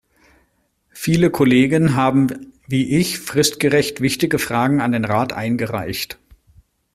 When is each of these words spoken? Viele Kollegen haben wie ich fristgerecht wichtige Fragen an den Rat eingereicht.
Viele 0.89 1.29
Kollegen 1.29 1.95
haben 1.95 2.51
wie 2.67 2.97
ich 2.97 3.19
fristgerecht 3.19 4.01
wichtige 4.01 4.39
Fragen 4.39 4.81
an 4.81 4.93
den 4.93 5.05
Rat 5.05 5.31
eingereicht. 5.31 6.17